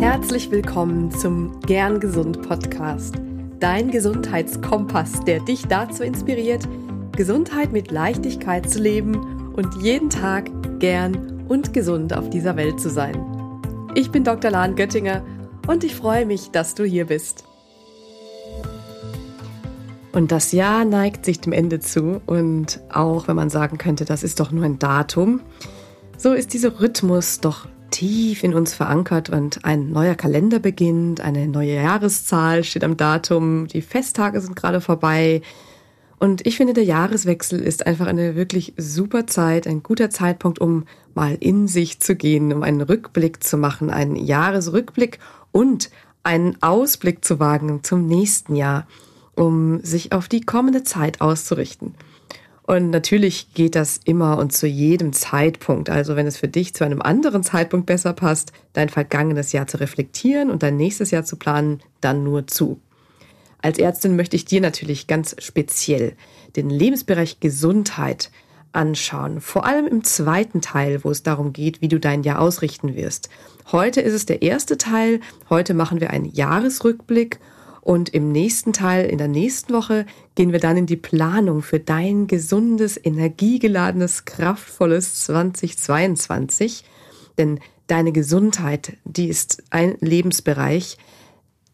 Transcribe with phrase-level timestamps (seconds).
[0.00, 3.16] Herzlich willkommen zum Gern Gesund Podcast,
[3.58, 6.68] dein Gesundheitskompass, der dich dazu inspiriert,
[7.16, 12.90] Gesundheit mit Leichtigkeit zu leben und jeden Tag gern und gesund auf dieser Welt zu
[12.90, 13.20] sein.
[13.96, 14.52] Ich bin Dr.
[14.52, 15.24] Lahn Göttinger
[15.66, 17.42] und ich freue mich, dass du hier bist.
[20.12, 24.22] Und das Jahr neigt sich dem Ende zu und auch wenn man sagen könnte, das
[24.22, 25.40] ist doch nur ein Datum,
[26.16, 27.66] so ist dieser Rhythmus doch
[27.98, 33.66] tief in uns verankert und ein neuer Kalender beginnt, eine neue Jahreszahl steht am Datum,
[33.66, 35.42] die Festtage sind gerade vorbei.
[36.20, 40.84] Und ich finde, der Jahreswechsel ist einfach eine wirklich super Zeit, ein guter Zeitpunkt, um
[41.14, 45.18] mal in sich zu gehen, um einen Rückblick zu machen, einen Jahresrückblick
[45.50, 45.90] und
[46.22, 48.86] einen Ausblick zu wagen zum nächsten Jahr,
[49.34, 51.96] um sich auf die kommende Zeit auszurichten.
[52.68, 55.88] Und natürlich geht das immer und zu jedem Zeitpunkt.
[55.88, 59.80] Also wenn es für dich zu einem anderen Zeitpunkt besser passt, dein vergangenes Jahr zu
[59.80, 62.78] reflektieren und dein nächstes Jahr zu planen, dann nur zu.
[63.62, 66.12] Als Ärztin möchte ich dir natürlich ganz speziell
[66.56, 68.30] den Lebensbereich Gesundheit
[68.72, 69.40] anschauen.
[69.40, 73.30] Vor allem im zweiten Teil, wo es darum geht, wie du dein Jahr ausrichten wirst.
[73.72, 75.20] Heute ist es der erste Teil.
[75.48, 77.40] Heute machen wir einen Jahresrückblick
[77.88, 81.80] und im nächsten Teil, in der nächsten Woche, gehen wir dann in die Planung für
[81.80, 86.84] dein gesundes, energiegeladenes, kraftvolles 2022.
[87.38, 90.98] Denn deine Gesundheit, die ist ein Lebensbereich,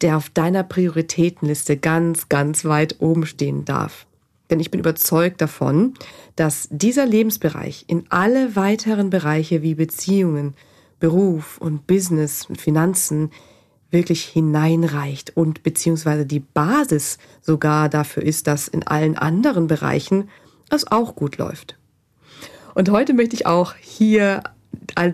[0.03, 4.07] der auf deiner Prioritätenliste ganz, ganz weit oben stehen darf.
[4.51, 5.95] Denn ich bin überzeugt davon,
[6.37, 10.55] dass dieser Lebensbereich in alle weiteren Bereiche wie Beziehungen,
[11.01, 13.33] Beruf und Business und Finanzen
[13.95, 20.29] wirklich hineinreicht und beziehungsweise die Basis sogar dafür ist, dass in allen anderen Bereichen
[20.69, 21.79] es auch gut läuft.
[22.75, 24.43] Und heute möchte ich auch hier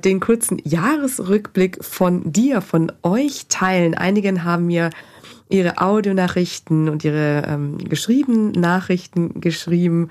[0.04, 3.94] den kurzen Jahresrückblick von dir, von euch teilen.
[3.94, 4.90] Einigen haben mir
[5.48, 10.10] ihre Audionachrichten und ihre ähm, geschriebenen Nachrichten geschrieben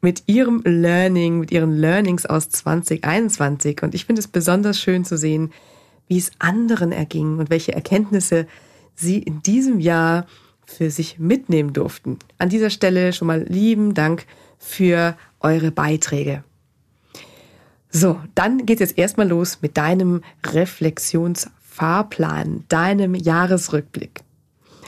[0.00, 3.82] mit ihrem Learning, mit ihren Learnings aus 2021.
[3.82, 5.52] Und ich finde es besonders schön zu sehen,
[6.08, 8.46] wie es anderen erging und welche Erkenntnisse
[8.94, 10.26] sie in diesem Jahr
[10.66, 12.18] für sich mitnehmen durften.
[12.38, 14.26] An dieser Stelle schon mal lieben Dank
[14.58, 16.42] für eure Beiträge.
[17.90, 24.20] So, dann geht es jetzt erstmal los mit deinem Reflexionsfahrplan, deinem Jahresrückblick.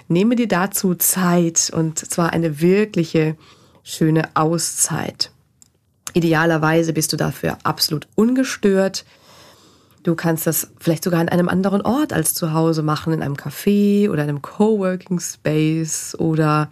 [0.08, 3.36] Nehme dir dazu Zeit und zwar eine wirkliche
[3.82, 5.30] schöne Auszeit.
[6.12, 9.04] Idealerweise bist du dafür absolut ungestört.
[10.02, 13.34] Du kannst das vielleicht sogar an einem anderen Ort als zu Hause machen, in einem
[13.34, 16.70] Café oder einem Coworking Space oder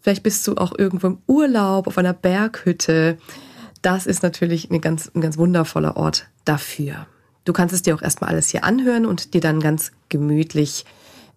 [0.00, 3.16] vielleicht bist du auch irgendwo im Urlaub auf einer Berghütte.
[3.80, 7.06] Das ist natürlich ein ganz, ein ganz wundervoller Ort dafür.
[7.44, 10.84] Du kannst es dir auch erstmal alles hier anhören und dir dann ganz gemütlich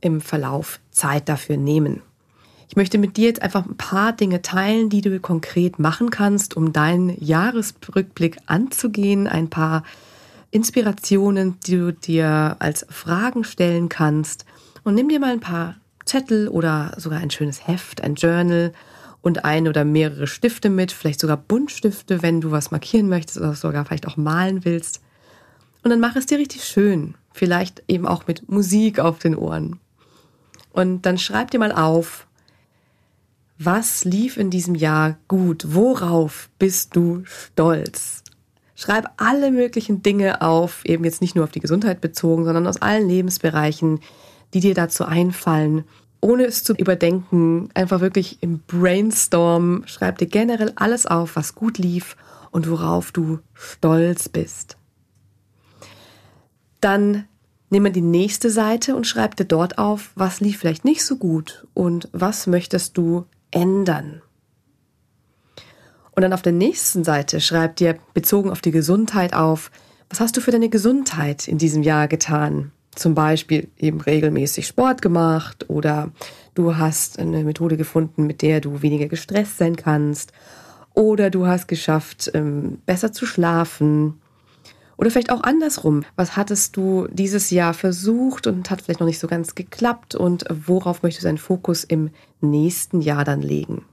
[0.01, 2.01] im Verlauf Zeit dafür nehmen.
[2.67, 6.57] Ich möchte mit dir jetzt einfach ein paar Dinge teilen, die du konkret machen kannst,
[6.57, 9.83] um deinen Jahresrückblick anzugehen, ein paar
[10.51, 14.45] Inspirationen, die du dir als Fragen stellen kannst.
[14.84, 18.73] Und nimm dir mal ein paar Zettel oder sogar ein schönes Heft, ein Journal
[19.22, 23.53] und ein oder mehrere Stifte mit, vielleicht sogar Buntstifte, wenn du was markieren möchtest oder
[23.53, 25.01] sogar vielleicht auch malen willst.
[25.84, 27.16] Und dann mach es dir richtig schön.
[27.33, 29.79] Vielleicht eben auch mit Musik auf den Ohren.
[30.73, 32.28] Und dann schreib dir mal auf,
[33.57, 35.66] was lief in diesem Jahr gut?
[35.68, 38.20] Worauf bist du stolz?
[38.81, 42.81] Schreib alle möglichen Dinge auf, eben jetzt nicht nur auf die Gesundheit bezogen, sondern aus
[42.81, 44.00] allen Lebensbereichen,
[44.56, 45.84] die dir dazu einfallen,
[46.19, 51.78] ohne es zu überdenken, einfach wirklich im Brainstorm, schreib dir generell alles auf, was gut
[51.78, 52.18] lief
[52.50, 54.78] und worauf du stolz bist.
[56.80, 57.25] Dann
[57.69, 61.68] nehme die nächste Seite und schreib dir dort auf, was lief vielleicht nicht so gut
[61.75, 64.24] und was möchtest du ändern.
[66.21, 69.71] Und dann auf der nächsten Seite schreibt dir bezogen auf die Gesundheit auf,
[70.07, 72.71] was hast du für deine Gesundheit in diesem Jahr getan?
[72.93, 76.12] Zum Beispiel eben regelmäßig Sport gemacht oder
[76.53, 80.31] du hast eine Methode gefunden, mit der du weniger gestresst sein kannst
[80.94, 84.21] oder du hast geschafft, ähm, besser zu schlafen
[84.97, 86.03] oder vielleicht auch andersrum.
[86.15, 90.45] Was hattest du dieses Jahr versucht und hat vielleicht noch nicht so ganz geklappt und
[90.67, 93.85] worauf möchtest du deinen Fokus im nächsten Jahr dann legen?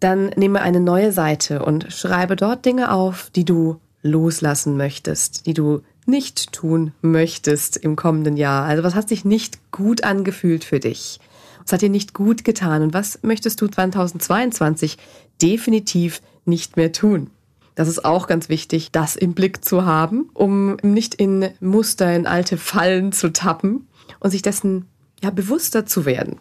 [0.00, 5.54] Dann nehme eine neue Seite und schreibe dort Dinge auf, die du loslassen möchtest, die
[5.54, 8.64] du nicht tun möchtest im kommenden Jahr.
[8.64, 11.18] Also was hat sich nicht gut angefühlt für dich?
[11.64, 12.82] Was hat dir nicht gut getan?
[12.82, 14.98] Und was möchtest du 2022
[15.42, 17.30] definitiv nicht mehr tun?
[17.74, 22.26] Das ist auch ganz wichtig, das im Blick zu haben, um nicht in Muster, in
[22.26, 23.86] alte Fallen zu tappen
[24.20, 24.86] und sich dessen
[25.22, 26.38] ja bewusster zu werden.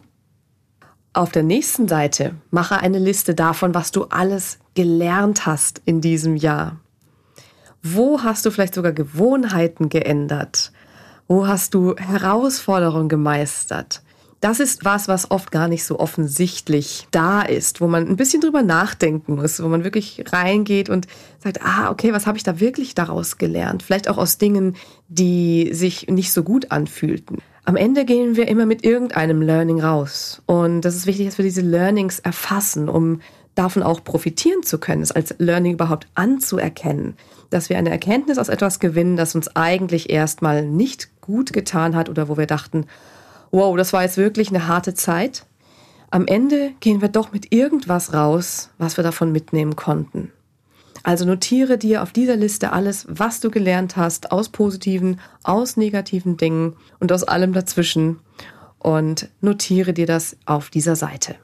[1.16, 6.36] Auf der nächsten Seite mache eine Liste davon, was du alles gelernt hast in diesem
[6.36, 6.82] Jahr.
[7.82, 10.74] Wo hast du vielleicht sogar Gewohnheiten geändert?
[11.30, 14.02] Wo hast du Herausforderungen gemeistert?
[14.42, 18.42] Das ist was, was oft gar nicht so offensichtlich da ist, wo man ein bisschen
[18.42, 21.08] drüber nachdenken muss, wo man wirklich reingeht und
[21.40, 23.84] sagt, ah, okay, was habe ich da wirklich daraus gelernt?
[23.84, 24.76] Vielleicht auch aus Dingen,
[25.08, 27.38] die sich nicht so gut anfühlten.
[27.68, 30.42] Am Ende gehen wir immer mit irgendeinem Learning raus.
[30.46, 33.22] Und das ist wichtig, dass wir diese Learnings erfassen, um
[33.56, 37.16] davon auch profitieren zu können, es als Learning überhaupt anzuerkennen,
[37.50, 42.08] dass wir eine Erkenntnis aus etwas gewinnen, das uns eigentlich erstmal nicht gut getan hat
[42.08, 42.86] oder wo wir dachten,
[43.50, 45.46] wow, das war jetzt wirklich eine harte Zeit.
[46.12, 50.32] Am Ende gehen wir doch mit irgendwas raus, was wir davon mitnehmen konnten.
[51.06, 56.36] Also notiere dir auf dieser Liste alles, was du gelernt hast, aus positiven, aus negativen
[56.36, 58.22] Dingen und aus allem dazwischen
[58.80, 61.36] und notiere dir das auf dieser Seite.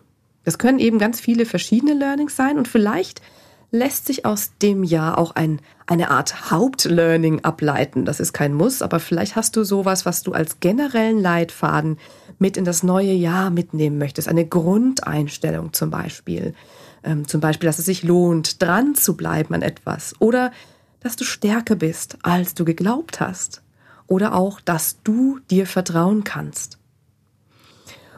[0.45, 3.21] Das können eben ganz viele verschiedene Learnings sein und vielleicht
[3.69, 8.03] lässt sich aus dem Jahr auch ein, eine Art Hauptlearning ableiten.
[8.03, 11.99] Das ist kein Muss, aber vielleicht hast du sowas, was du als generellen Leitfaden
[12.39, 14.27] mit in das neue Jahr mitnehmen möchtest.
[14.27, 16.55] Eine Grundeinstellung zum Beispiel.
[17.03, 20.13] Ähm, zum Beispiel, dass es sich lohnt, dran zu bleiben an etwas.
[20.19, 20.51] Oder
[21.00, 23.62] dass du stärker bist, als du geglaubt hast.
[24.07, 26.77] Oder auch, dass du dir vertrauen kannst.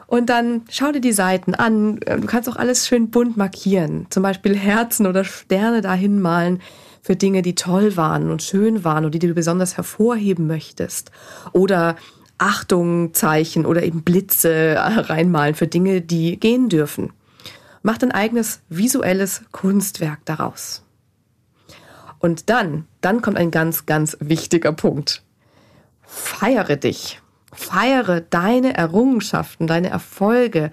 [0.06, 1.96] Und dann schau dir die Seiten an.
[1.96, 4.06] Du kannst auch alles schön bunt markieren.
[4.10, 6.60] Zum Beispiel Herzen oder Sterne dahin malen
[7.02, 11.10] für Dinge, die toll waren und schön waren und die du besonders hervorheben möchtest.
[11.52, 11.96] Oder
[12.38, 17.12] Achtungzeichen oder eben Blitze reinmalen für Dinge, die gehen dürfen.
[17.86, 20.82] Mach dein eigenes visuelles Kunstwerk daraus.
[22.18, 25.22] Und dann, dann kommt ein ganz, ganz wichtiger Punkt.
[26.00, 27.20] Feiere dich.
[27.52, 30.70] Feiere deine Errungenschaften, deine Erfolge,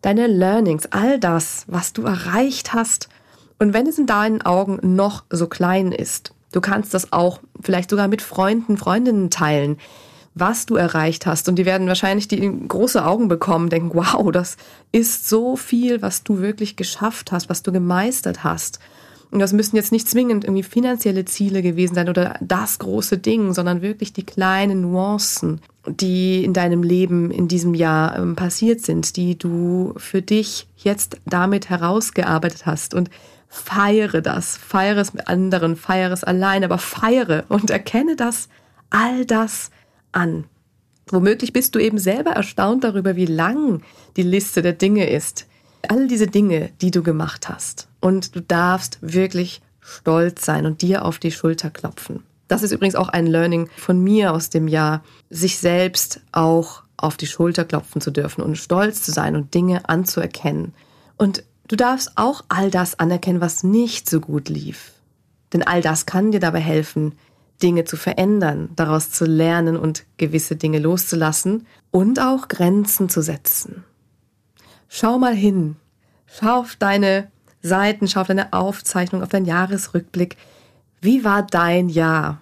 [0.00, 3.10] deine Learnings, all das, was du erreicht hast.
[3.58, 7.90] Und wenn es in deinen Augen noch so klein ist, du kannst das auch vielleicht
[7.90, 9.76] sogar mit Freunden, Freundinnen teilen,
[10.36, 11.48] was du erreicht hast.
[11.48, 14.58] Und die werden wahrscheinlich die große Augen bekommen, denken, wow, das
[14.92, 18.78] ist so viel, was du wirklich geschafft hast, was du gemeistert hast.
[19.30, 23.54] Und das müssen jetzt nicht zwingend irgendwie finanzielle Ziele gewesen sein oder das große Ding,
[23.54, 29.16] sondern wirklich die kleinen Nuancen, die in deinem Leben in diesem Jahr ähm, passiert sind,
[29.16, 32.92] die du für dich jetzt damit herausgearbeitet hast.
[32.92, 33.10] Und
[33.48, 38.48] feiere das, feiere es mit anderen, feiere es allein, aber feiere und erkenne das,
[38.90, 39.70] all das
[40.16, 40.44] an.
[41.08, 43.82] Womöglich bist du eben selber erstaunt darüber, wie lang
[44.16, 45.46] die Liste der Dinge ist.
[45.88, 47.86] All diese Dinge, die du gemacht hast.
[48.00, 52.24] Und du darfst wirklich stolz sein und dir auf die Schulter klopfen.
[52.48, 57.16] Das ist übrigens auch ein Learning von mir aus dem Jahr, sich selbst auch auf
[57.16, 60.74] die Schulter klopfen zu dürfen und stolz zu sein und Dinge anzuerkennen.
[61.16, 64.92] Und du darfst auch all das anerkennen, was nicht so gut lief.
[65.52, 67.12] Denn all das kann dir dabei helfen,
[67.62, 73.84] Dinge zu verändern, daraus zu lernen und gewisse Dinge loszulassen und auch Grenzen zu setzen.
[74.88, 75.76] Schau mal hin,
[76.26, 77.30] schau auf deine
[77.62, 80.36] Seiten, schau auf deine Aufzeichnung, auf deinen Jahresrückblick.
[81.00, 82.40] Wie war dein Jahr?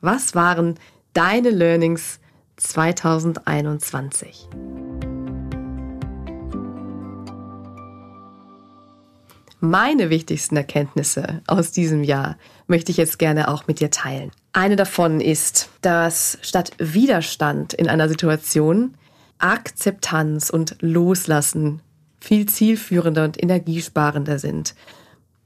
[0.00, 0.76] Was waren
[1.12, 2.20] deine Learnings
[2.56, 4.48] 2021?
[9.60, 14.30] Meine wichtigsten Erkenntnisse aus diesem Jahr möchte ich jetzt gerne auch mit dir teilen.
[14.56, 18.94] Eine davon ist, dass statt Widerstand in einer Situation
[19.36, 21.82] Akzeptanz und Loslassen
[22.18, 24.74] viel zielführender und energiesparender sind.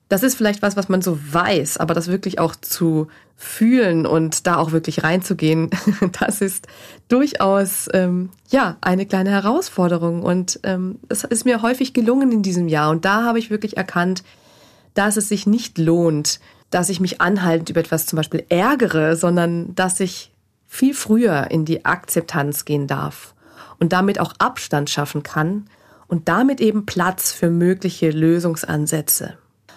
[0.08, 4.46] Das ist vielleicht was, was man so weiß, aber das wirklich auch zu fühlen und
[4.46, 5.70] da auch wirklich reinzugehen,
[6.20, 6.68] das ist
[7.08, 12.68] durchaus ähm, ja eine kleine Herausforderung und ähm, es ist mir häufig gelungen in diesem
[12.68, 14.22] Jahr und da habe ich wirklich erkannt,
[14.94, 16.38] dass es sich nicht lohnt,
[16.70, 20.32] dass ich mich anhaltend über etwas zum Beispiel ärgere, sondern dass ich
[20.66, 23.34] viel früher in die Akzeptanz gehen darf
[23.80, 25.68] und damit auch Abstand schaffen kann
[26.06, 29.36] und damit eben Platz für mögliche Lösungsansätze.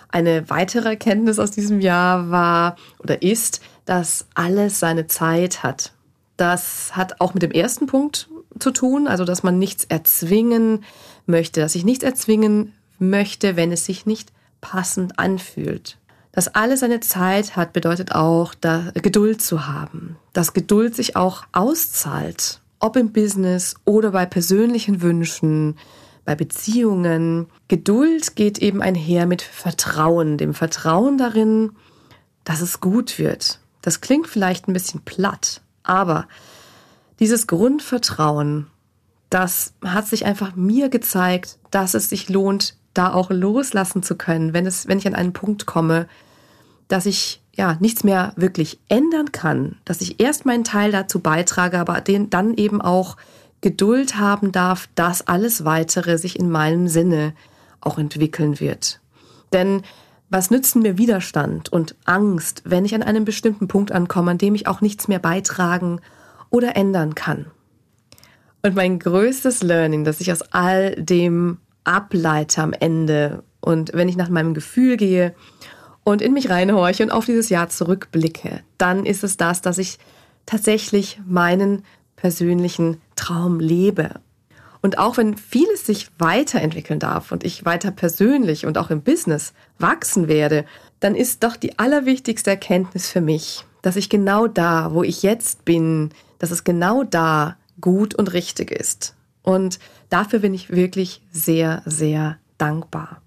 [0.09, 5.93] Eine weitere Erkenntnis aus diesem Jahr war oder ist, dass alles seine Zeit hat.
[6.37, 10.83] Das hat auch mit dem ersten Punkt zu tun, also dass man nichts erzwingen
[11.25, 14.31] möchte, dass ich nichts erzwingen möchte, wenn es sich nicht
[14.61, 15.97] passend anfühlt.
[16.33, 20.17] Dass alles seine Zeit hat, bedeutet auch, da Geduld zu haben.
[20.33, 25.77] Dass Geduld sich auch auszahlt, ob im Business oder bei persönlichen Wünschen,
[26.25, 27.47] bei Beziehungen.
[27.67, 31.73] Geduld geht eben einher mit Vertrauen, dem Vertrauen darin,
[32.43, 33.59] dass es gut wird.
[33.81, 36.27] Das klingt vielleicht ein bisschen platt, aber
[37.19, 38.67] dieses Grundvertrauen,
[39.29, 44.53] das hat sich einfach mir gezeigt, dass es sich lohnt, da auch loslassen zu können,
[44.53, 46.07] wenn es, wenn ich an einen Punkt komme,
[46.93, 51.79] dass ich ja nichts mehr wirklich ändern kann, dass ich erst meinen Teil dazu beitrage,
[51.79, 53.17] aber den dann eben auch
[53.61, 57.33] Geduld haben darf, dass alles weitere sich in meinem Sinne
[57.81, 58.99] auch entwickeln wird.
[59.53, 59.81] Denn
[60.29, 64.53] was nützen mir Widerstand und Angst, wenn ich an einem bestimmten Punkt ankomme, an dem
[64.53, 65.99] ich auch nichts mehr beitragen
[66.51, 67.47] oder ändern kann?
[68.61, 74.15] Und mein größtes Learning, das ich aus all dem ableite am Ende und wenn ich
[74.15, 75.33] nach meinem Gefühl gehe
[76.03, 79.99] und in mich reinhorche und auf dieses Jahr zurückblicke, dann ist es das, dass ich
[80.45, 81.83] tatsächlich meinen
[82.15, 84.11] persönlichen Traum lebe.
[84.81, 89.53] Und auch wenn vieles sich weiterentwickeln darf und ich weiter persönlich und auch im Business
[89.79, 90.65] wachsen werde,
[90.99, 95.63] dann ist doch die allerwichtigste Erkenntnis für mich, dass ich genau da, wo ich jetzt
[95.63, 99.15] bin, dass es genau da gut und richtig ist.
[99.41, 99.79] Und
[100.09, 103.22] dafür bin ich wirklich sehr, sehr dankbar.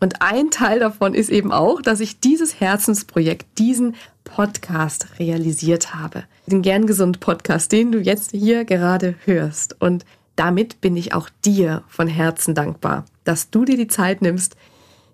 [0.00, 6.24] Und ein Teil davon ist eben auch, dass ich dieses Herzensprojekt, diesen Podcast realisiert habe.
[6.46, 9.78] Den Gern Gesund Podcast, den du jetzt hier gerade hörst.
[9.80, 14.56] Und damit bin ich auch dir von Herzen dankbar, dass du dir die Zeit nimmst,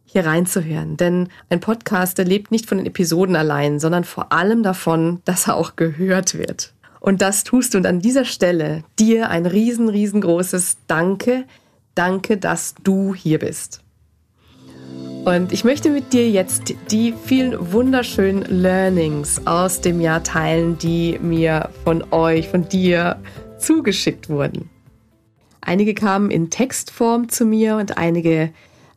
[0.05, 0.97] hier reinzuhören.
[0.97, 5.49] Denn ein Podcast, der lebt nicht von den Episoden allein, sondern vor allem davon, dass
[5.49, 6.75] er auch gehört wird.
[7.01, 7.79] Und das tust du.
[7.79, 11.45] Und an dieser Stelle dir ein riesen, riesengroßes Danke.
[11.97, 13.83] Danke, dass du hier bist.
[15.27, 21.19] Und ich möchte mit dir jetzt die vielen wunderschönen Learnings aus dem Jahr teilen, die
[21.21, 23.21] mir von euch, von dir
[23.59, 24.71] zugeschickt wurden.
[25.61, 28.53] Einige kamen in Textform zu mir und einige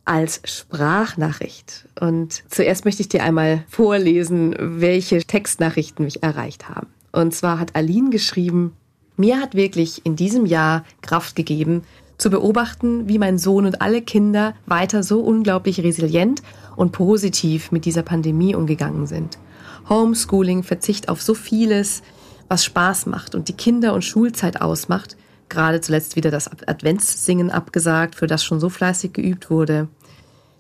[0.05, 1.87] als Sprachnachricht.
[1.99, 6.89] Und zuerst möchte ich dir einmal vorlesen, welche Textnachrichten mich erreicht haben.
[7.11, 8.75] Und zwar hat Aline geschrieben,
[9.17, 11.81] mir hat wirklich in diesem Jahr Kraft gegeben,
[12.19, 16.43] zu beobachten, wie mein Sohn und alle Kinder weiter so unglaublich resilient
[16.75, 19.39] und positiv mit dieser Pandemie umgegangen sind.
[19.87, 22.03] Homeschooling, Verzicht auf so vieles,
[22.47, 25.15] was Spaß macht und die Kinder- und Schulzeit ausmacht.
[25.47, 29.87] Gerade zuletzt wieder das Adventssingen abgesagt, für das schon so fleißig geübt wurde.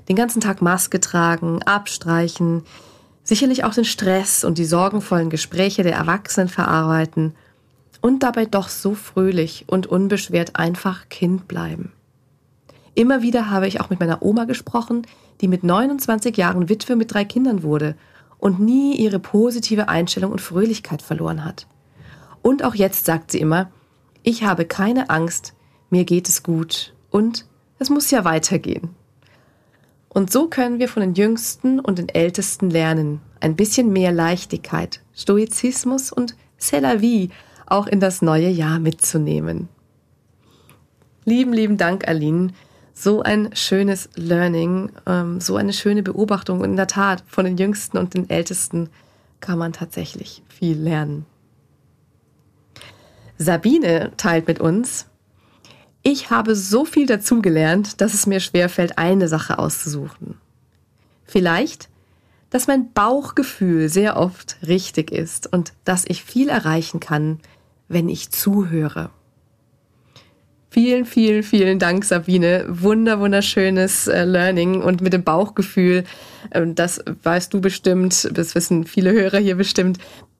[0.07, 2.63] Den ganzen Tag Maske tragen, abstreichen,
[3.23, 7.33] sicherlich auch den Stress und die sorgenvollen Gespräche der Erwachsenen verarbeiten
[8.01, 11.91] und dabei doch so fröhlich und unbeschwert einfach Kind bleiben.
[12.95, 15.05] Immer wieder habe ich auch mit meiner Oma gesprochen,
[15.41, 17.95] die mit 29 Jahren Witwe mit drei Kindern wurde
[18.37, 21.67] und nie ihre positive Einstellung und Fröhlichkeit verloren hat.
[22.41, 23.69] Und auch jetzt sagt sie immer,
[24.23, 25.53] ich habe keine Angst,
[25.89, 27.45] mir geht es gut und
[27.79, 28.89] es muss ja weitergehen.
[30.09, 35.01] Und so können wir von den Jüngsten und den Ältesten lernen, ein bisschen mehr Leichtigkeit,
[35.13, 37.29] Stoizismus und C'est la vie
[37.71, 39.69] auch in das neue Jahr mitzunehmen.
[41.25, 42.53] Lieben, lieben Dank, Aline.
[42.93, 46.59] So ein schönes Learning, ähm, so eine schöne Beobachtung.
[46.61, 48.89] Und in der Tat, von den Jüngsten und den Ältesten
[49.39, 51.25] kann man tatsächlich viel lernen.
[53.37, 55.05] Sabine teilt mit uns,
[56.01, 60.35] ich habe so viel dazugelernt, dass es mir schwerfällt, eine Sache auszusuchen.
[61.25, 61.89] Vielleicht,
[62.49, 67.39] dass mein Bauchgefühl sehr oft richtig ist und dass ich viel erreichen kann,
[67.89, 69.09] wenn ich zuhöre.
[70.71, 72.63] Vielen, vielen, vielen Dank, Sabine.
[72.69, 76.03] Wunder, wunderschönes äh, Learning und mit dem Bauchgefühl,
[76.51, 79.97] äh, das weißt du bestimmt, das wissen viele Hörer hier bestimmt.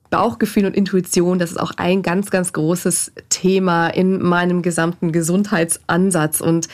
[0.08, 6.40] Bauchgefühl und Intuition, das ist auch ein ganz, ganz großes Thema in meinem gesamten Gesundheitsansatz.
[6.40, 6.68] Und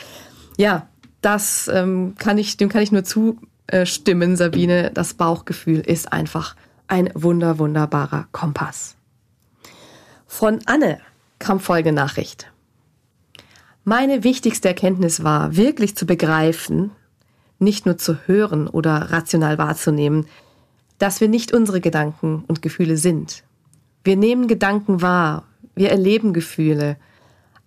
[0.57, 0.87] ja,
[1.21, 4.91] das ähm, kann ich, dem kann ich nur zustimmen, Sabine.
[4.93, 6.55] Das Bauchgefühl ist einfach
[6.87, 8.96] ein wunder, wunderbarer Kompass.
[10.27, 10.99] Von Anne
[11.39, 12.51] kam Folgenachricht.
[13.83, 16.91] Meine wichtigste Erkenntnis war, wirklich zu begreifen,
[17.57, 20.27] nicht nur zu hören oder rational wahrzunehmen,
[20.99, 23.43] dass wir nicht unsere Gedanken und Gefühle sind.
[24.03, 26.97] Wir nehmen Gedanken wahr, wir erleben Gefühle,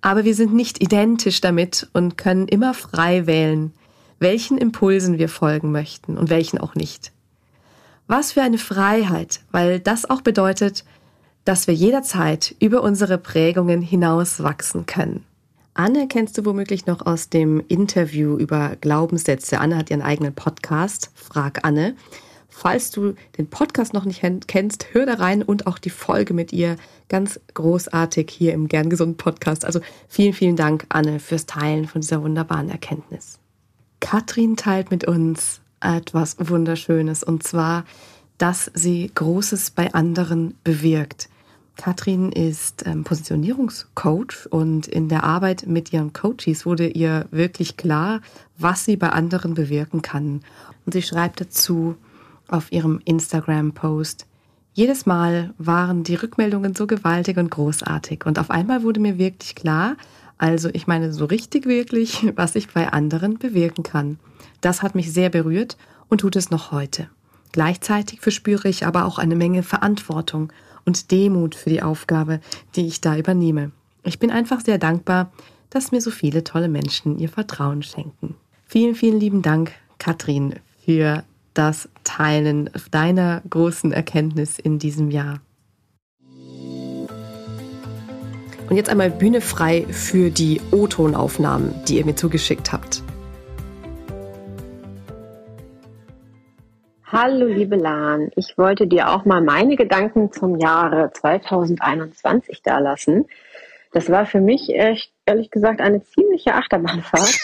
[0.02, 3.72] aber wir sind nicht identisch damit und können immer frei wählen,
[4.18, 7.10] welchen Impulsen wir folgen möchten und welchen auch nicht.
[8.06, 10.84] Was für eine Freiheit, weil das auch bedeutet,
[11.44, 15.24] dass wir jederzeit über unsere Prägungen hinaus wachsen können.
[15.74, 19.60] Anne kennst du womöglich noch aus dem Interview über Glaubenssätze.
[19.60, 21.94] Anne hat ihren eigenen Podcast, Frag Anne.
[22.48, 26.52] Falls du den Podcast noch nicht kennst, hör da rein und auch die Folge mit
[26.52, 26.76] ihr.
[27.08, 29.64] Ganz großartig hier im Gern Gesund Podcast.
[29.64, 33.38] Also vielen, vielen Dank, Anne, fürs Teilen von dieser wunderbaren Erkenntnis.
[34.00, 37.84] Katrin teilt mit uns etwas Wunderschönes und zwar
[38.40, 41.28] dass sie Großes bei anderen bewirkt.
[41.76, 48.22] Katrin ist ähm, Positionierungscoach und in der Arbeit mit ihren Coaches wurde ihr wirklich klar,
[48.56, 50.40] was sie bei anderen bewirken kann.
[50.86, 51.96] Und sie schreibt dazu
[52.48, 54.26] auf ihrem Instagram-Post,
[54.72, 59.54] jedes Mal waren die Rückmeldungen so gewaltig und großartig und auf einmal wurde mir wirklich
[59.54, 59.96] klar,
[60.38, 64.18] also ich meine so richtig wirklich, was ich bei anderen bewirken kann.
[64.62, 65.76] Das hat mich sehr berührt
[66.08, 67.08] und tut es noch heute.
[67.52, 70.52] Gleichzeitig verspüre ich aber auch eine Menge Verantwortung
[70.84, 72.40] und Demut für die Aufgabe,
[72.76, 73.72] die ich da übernehme.
[74.04, 75.32] Ich bin einfach sehr dankbar,
[75.68, 78.34] dass mir so viele tolle Menschen ihr Vertrauen schenken.
[78.66, 80.54] Vielen, vielen lieben Dank, Katrin,
[80.84, 85.40] für das Teilen deiner großen Erkenntnis in diesem Jahr.
[88.68, 93.02] Und jetzt einmal Bühne frei für die O-Tonaufnahmen, die ihr mir zugeschickt habt.
[97.12, 103.26] Hallo liebe Lan, ich wollte dir auch mal meine Gedanken zum Jahre 2021 dalassen.
[103.92, 107.36] Das war für mich ehrlich gesagt eine ziemliche Achterbahnfahrt.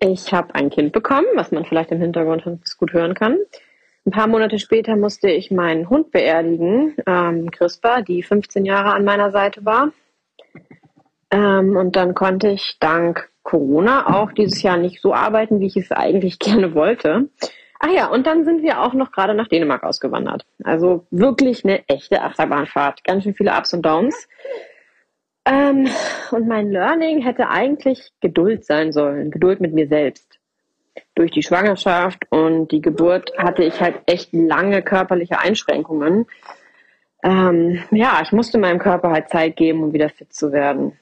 [0.00, 2.44] Ich habe ein Kind bekommen, was man vielleicht im Hintergrund
[2.78, 3.36] gut hören kann.
[4.06, 9.04] Ein paar Monate später musste ich meinen Hund beerdigen, ähm, Crispa, die 15 Jahre an
[9.04, 9.92] meiner Seite war.
[11.30, 15.76] Ähm, und dann konnte ich dank Corona auch dieses Jahr nicht so arbeiten, wie ich
[15.76, 17.28] es eigentlich gerne wollte.
[17.84, 20.46] Ach ja, und dann sind wir auch noch gerade nach Dänemark ausgewandert.
[20.62, 23.02] Also wirklich eine echte Achterbahnfahrt.
[23.02, 24.28] Ganz schön viele Ups und Downs.
[25.44, 25.88] Ähm,
[26.30, 29.32] und mein Learning hätte eigentlich Geduld sein sollen.
[29.32, 30.38] Geduld mit mir selbst.
[31.16, 36.26] Durch die Schwangerschaft und die Geburt hatte ich halt echt lange körperliche Einschränkungen.
[37.24, 40.96] Ähm, ja, ich musste meinem Körper halt Zeit geben, um wieder fit zu werden.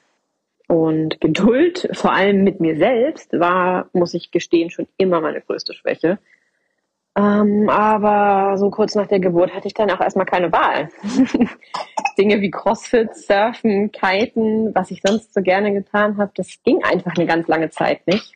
[0.67, 5.75] Und Geduld, vor allem mit mir selbst, war, muss ich gestehen, schon immer meine größte
[5.75, 6.17] Schwäche.
[7.17, 10.89] Ähm, aber so kurz nach der Geburt hatte ich dann auch erstmal keine Wahl.
[12.17, 17.15] Dinge wie Crossfit, Surfen, Kiten, was ich sonst so gerne getan habe, das ging einfach
[17.15, 18.35] eine ganz lange Zeit nicht.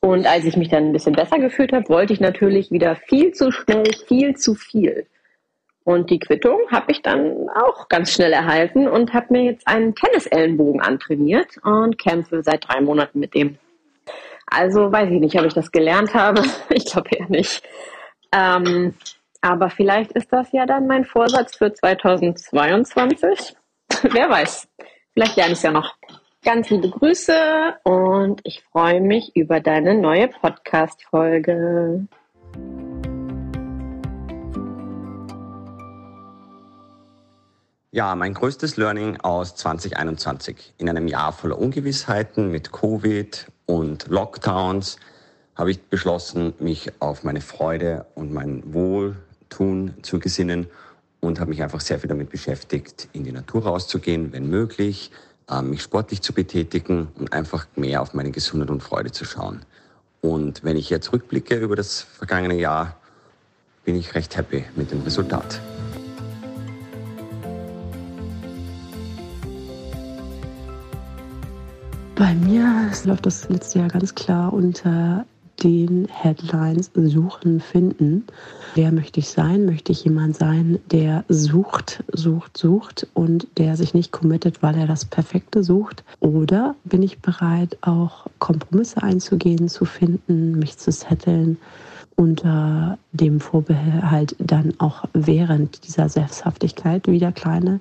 [0.00, 3.32] Und als ich mich dann ein bisschen besser gefühlt habe, wollte ich natürlich wieder viel
[3.32, 5.06] zu schnell, viel zu viel.
[5.84, 9.94] Und die Quittung habe ich dann auch ganz schnell erhalten und habe mir jetzt einen
[9.94, 13.56] Tennisellenbogen antrainiert und kämpfe seit drei Monaten mit dem.
[14.50, 16.42] Also weiß ich nicht, ob ich das gelernt habe.
[16.70, 17.62] Ich glaube eher nicht.
[18.32, 18.94] Ähm,
[19.40, 23.56] aber vielleicht ist das ja dann mein Vorsatz für 2022.
[24.02, 24.68] Wer weiß.
[25.12, 25.96] Vielleicht lerne ich es ja noch.
[26.44, 27.34] Ganz liebe Grüße
[27.84, 32.06] und ich freue mich über deine neue Podcast-Folge.
[37.90, 40.74] Ja, mein größtes Learning aus 2021.
[40.78, 44.96] In einem Jahr voller Ungewissheiten mit Covid und Lockdowns
[45.54, 50.68] habe ich beschlossen, mich auf meine Freude und mein Wohltun zu gesinnen
[51.20, 55.10] und habe mich einfach sehr viel damit beschäftigt, in die Natur rauszugehen, wenn möglich,
[55.50, 59.60] ähm, mich sportlich zu betätigen und einfach mehr auf meine Gesundheit und Freude zu schauen.
[60.22, 62.96] Und wenn ich jetzt rückblicke über das vergangene Jahr,
[63.84, 65.60] bin ich recht happy mit dem Resultat.
[72.18, 75.24] Bei mir läuft das letzte Jahr ganz klar unter
[75.62, 78.24] den Headlines Suchen, Finden.
[78.74, 79.66] Wer möchte ich sein?
[79.66, 84.88] Möchte ich jemand sein, der sucht, sucht, sucht und der sich nicht committet, weil er
[84.88, 86.02] das Perfekte sucht?
[86.18, 91.56] Oder bin ich bereit, auch Kompromisse einzugehen, zu finden, mich zu setteln?
[92.16, 97.78] unter dem Vorbehalt dann auch während dieser Selbsthaftigkeit wieder kleine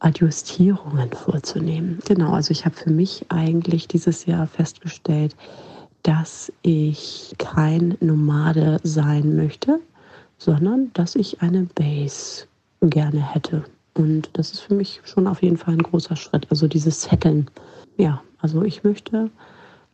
[0.00, 1.98] Adjustierungen vorzunehmen.
[2.06, 5.34] Genau, also ich habe für mich eigentlich dieses Jahr festgestellt,
[6.02, 9.80] dass ich kein Nomade sein möchte,
[10.38, 12.46] sondern dass ich eine Base
[12.80, 13.64] gerne hätte.
[13.94, 16.46] Und das ist für mich schon auf jeden Fall ein großer Schritt.
[16.50, 17.50] Also dieses Setteln.
[17.96, 19.30] Ja, also ich möchte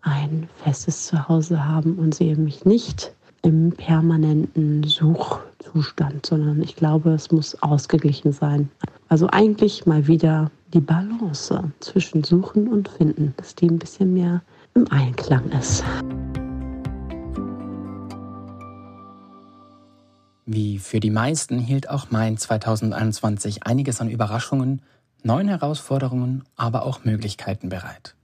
[0.03, 3.13] ein festes Zuhause haben und sehe mich nicht
[3.45, 8.71] im permanenten Suchzustand, sondern ich glaube, es muss ausgeglichen sein.
[9.09, 14.43] Also eigentlich mal wieder die Balance zwischen Suchen und Finden, dass die ein bisschen mehr
[14.75, 15.85] im Einklang ist.
[20.47, 24.81] Wie für die meisten hielt auch mein 2021 einiges an Überraschungen,
[25.23, 28.15] neuen Herausforderungen, aber auch Möglichkeiten bereit.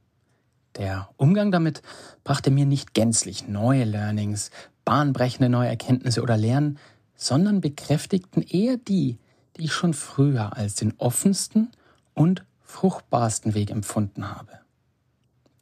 [0.77, 1.83] Der Umgang damit
[2.25, 4.51] brachte mir nicht gänzlich neue Learnings,
[4.91, 6.77] bahnbrechende neue Erkenntnisse oder Lernen,
[7.15, 9.19] sondern bekräftigten eher die,
[9.57, 11.71] die ich schon früher als den offensten
[12.13, 14.51] und fruchtbarsten Weg empfunden habe.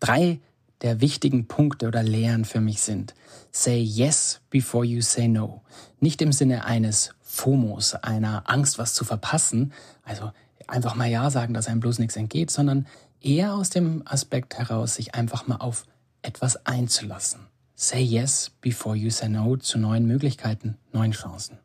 [0.01, 0.41] Drei
[0.81, 3.14] der wichtigen Punkte oder Lehren für mich sind.
[3.53, 5.61] Say yes before you say no.
[6.01, 10.33] Nicht im Sinne eines FOMOs, einer Angst, was zu verpassen, also
[10.67, 12.87] einfach mal Ja sagen, dass einem bloß nichts entgeht, sondern
[13.21, 15.85] eher aus dem Aspekt heraus, sich einfach mal auf
[16.23, 17.41] etwas einzulassen.
[17.81, 21.59] Say yes before you say no zu neuen Möglichkeiten, neuen Chancen.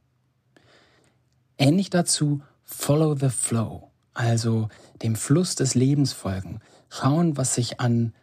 [1.58, 4.69] Ähnlich dazu follow the flow, also
[5.02, 8.13] dem Fluss des Lebens folgen, schauen, was sich an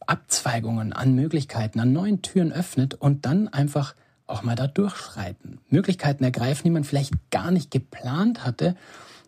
[0.00, 3.94] Abzweigungen, an Möglichkeiten, an neuen Türen öffnet und dann einfach
[4.26, 5.58] auch mal da durchschreiten.
[5.70, 8.76] Möglichkeiten ergreifen, die man vielleicht gar nicht geplant hatte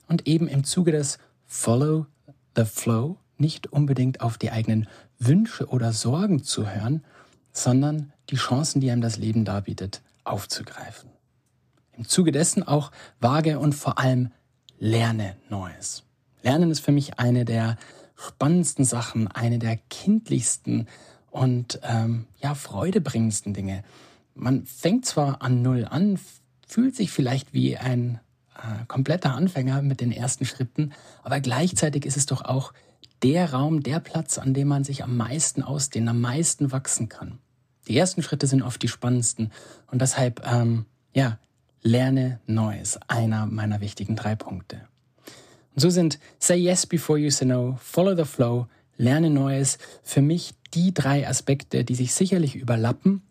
[0.08, 2.04] und eben im Zuge des Follow
[2.54, 4.86] the Flow nicht unbedingt auf die eigenen
[5.18, 7.02] Wünsche oder Sorgen zu hören,
[7.62, 11.10] sondern die Chancen, die einem das Leben darbietet, aufzugreifen.
[11.96, 14.30] Im Zuge dessen auch wage und vor allem
[14.78, 16.04] lerne Neues.
[16.42, 17.76] Lernen ist für mich eine der
[18.14, 20.86] spannendsten Sachen, eine der kindlichsten
[21.30, 23.82] und ähm, ja freudebringendsten Dinge.
[24.34, 26.18] Man fängt zwar an Null an,
[26.66, 28.20] fühlt sich vielleicht wie ein
[28.56, 30.92] äh, kompletter Anfänger mit den ersten Schritten,
[31.22, 32.72] aber gleichzeitig ist es doch auch
[33.22, 37.38] der Raum, der Platz, an dem man sich am meisten ausdehnen, am meisten wachsen kann.
[37.88, 39.50] Die ersten Schritte sind oft die spannendsten
[39.90, 41.38] und deshalb, ähm, ja,
[41.82, 44.86] lerne Neues, einer meiner wichtigen drei Punkte.
[45.74, 50.20] Und so sind Say Yes Before You Say No, Follow the Flow, Lerne Neues für
[50.20, 53.22] mich die drei Aspekte, die sich sicherlich überlappen,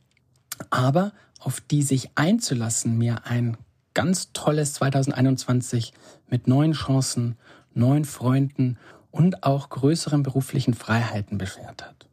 [0.69, 3.57] aber auf die sich einzulassen mir ein
[3.93, 5.93] ganz tolles 2021
[6.29, 7.37] mit neuen Chancen,
[7.73, 8.77] neuen Freunden
[9.11, 12.06] und auch größeren beruflichen Freiheiten beschert hat.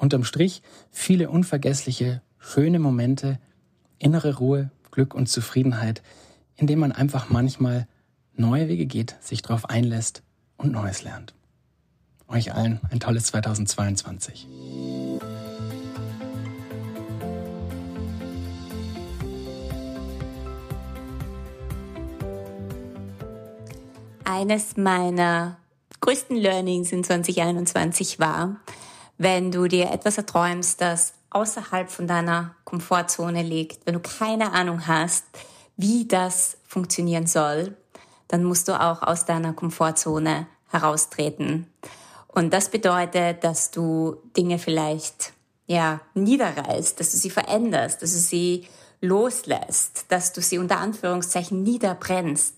[0.00, 3.38] Unterm Strich viele unvergessliche, schöne Momente,
[3.98, 6.02] innere Ruhe, Glück und Zufriedenheit,
[6.56, 7.86] indem man einfach manchmal
[8.34, 10.22] neue Wege geht, sich darauf einlässt
[10.56, 11.34] und Neues lernt.
[12.28, 14.48] Euch allen ein tolles 2022.
[24.24, 25.58] Eines meiner
[26.00, 28.56] größten Learnings in 2021 war,
[29.20, 34.86] wenn du dir etwas erträumst, das außerhalb von deiner Komfortzone liegt, wenn du keine Ahnung
[34.86, 35.24] hast,
[35.76, 37.76] wie das funktionieren soll,
[38.28, 41.66] dann musst du auch aus deiner Komfortzone heraustreten.
[42.28, 45.34] Und das bedeutet, dass du Dinge vielleicht
[45.66, 48.68] ja niederreißt, dass du sie veränderst, dass du sie
[49.02, 52.54] loslässt, dass du sie unter Anführungszeichen niederbrennst,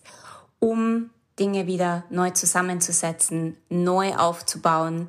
[0.60, 5.08] um Dinge wieder neu zusammenzusetzen, neu aufzubauen,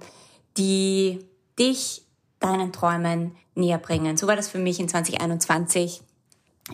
[0.57, 2.03] die dich
[2.39, 4.17] deinen Träumen näher bringen.
[4.17, 6.01] So war das für mich in 2021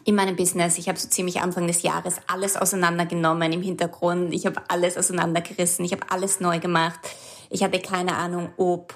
[0.06, 0.78] in meinem Business.
[0.78, 4.34] Ich habe so ziemlich Anfang des Jahres alles auseinandergenommen im Hintergrund.
[4.34, 5.84] Ich habe alles auseinandergerissen.
[5.86, 7.00] Ich habe alles neu gemacht.
[7.50, 8.96] Ich hatte keine Ahnung, ob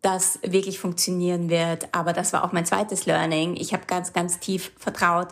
[0.00, 1.88] das wirklich funktionieren wird.
[1.92, 3.56] Aber das war auch mein zweites Learning.
[3.56, 5.28] Ich habe ganz, ganz tief vertraut,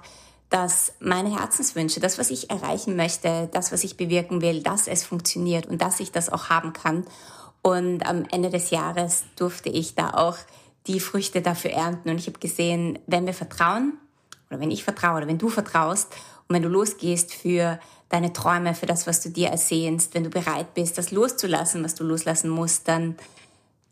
[0.51, 5.05] dass meine Herzenswünsche, das, was ich erreichen möchte, das, was ich bewirken will, dass es
[5.05, 7.05] funktioniert und dass ich das auch haben kann.
[7.67, 10.37] Und am Ende des Jahres durfte ich da auch
[10.87, 12.11] die Früchte dafür ernten.
[12.11, 13.95] Und ich habe gesehen, wenn wir vertrauen,
[14.49, 16.13] oder wenn ich vertraue oder wenn du vertraust
[16.47, 20.31] und wenn du losgehst für deine Träume, für das, was du dir ersehnst, wenn du
[20.31, 23.17] bereit bist, das loszulassen, was du loslassen musst, dann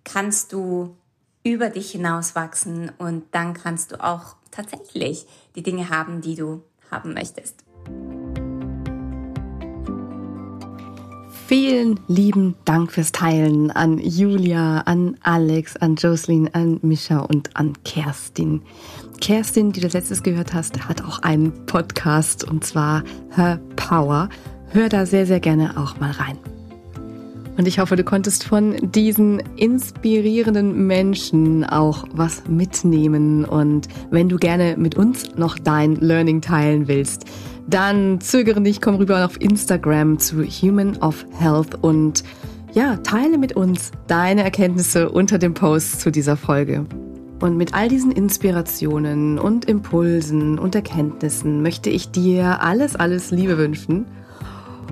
[0.04, 0.96] kannst du
[1.42, 6.62] über dich hinaus wachsen und dann kannst du auch tatsächlich die Dinge haben, die du
[6.92, 7.64] haben möchtest.
[11.46, 17.74] Vielen lieben Dank fürs Teilen an Julia, an Alex, an Jocelyn, an Mischa und an
[17.84, 18.62] Kerstin.
[19.20, 23.04] Kerstin, die du letztes gehört hast, hat auch einen Podcast und zwar
[23.36, 24.30] Her Power.
[24.70, 26.38] Hör da sehr, sehr gerne auch mal rein.
[27.58, 33.44] Und ich hoffe, du konntest von diesen inspirierenden Menschen auch was mitnehmen.
[33.44, 37.26] Und wenn du gerne mit uns noch dein Learning teilen willst,
[37.66, 42.24] dann zögere nicht, komm rüber auf Instagram zu Human of Health und
[42.72, 46.86] ja, teile mit uns deine Erkenntnisse unter dem Post zu dieser Folge.
[47.40, 53.58] Und mit all diesen Inspirationen und Impulsen und Erkenntnissen möchte ich dir alles, alles Liebe
[53.58, 54.06] wünschen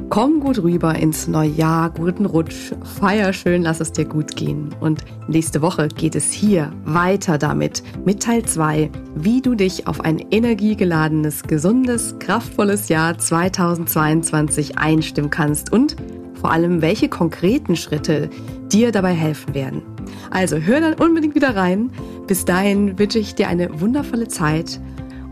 [0.08, 4.74] Komm gut rüber ins neue Jahr, guten Rutsch, feier schön, lass es dir gut gehen.
[4.80, 10.00] Und nächste Woche geht es hier weiter damit, mit Teil 2, wie du dich auf
[10.00, 15.96] ein energiegeladenes, gesundes, kraftvolles Jahr 2022 einstimmen kannst und
[16.34, 18.28] vor allem, welche konkreten Schritte
[18.72, 19.82] dir dabei helfen werden.
[20.30, 21.90] Also hör dann unbedingt wieder rein.
[22.26, 24.80] Bis dahin wünsche ich dir eine wundervolle Zeit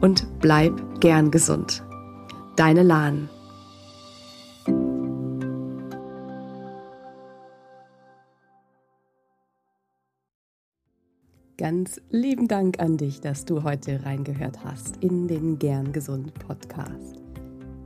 [0.00, 1.82] und bleib gern gesund.
[2.56, 3.28] Deine Lahn.
[11.60, 17.20] Ganz lieben Dank an dich, dass du heute reingehört hast in den Gern Gesund Podcast.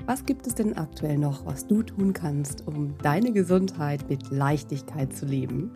[0.06, 5.12] Was gibt es denn aktuell noch, was du tun kannst, um deine Gesundheit mit Leichtigkeit
[5.12, 5.72] zu leben?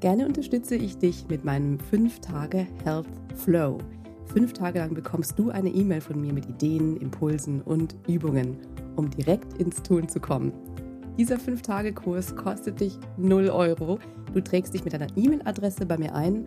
[0.00, 3.76] Gerne unterstütze ich dich mit meinem 5-Tage Health Flow.
[4.24, 8.56] Fünf Tage lang bekommst du eine E-Mail von mir mit Ideen, Impulsen und Übungen,
[8.96, 10.54] um direkt ins Tun zu kommen.
[11.18, 13.98] Dieser 5-Tage-Kurs kostet dich 0 Euro.
[14.32, 16.46] Du trägst dich mit deiner E-Mail-Adresse bei mir ein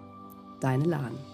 [0.61, 1.30] Deine Lahn.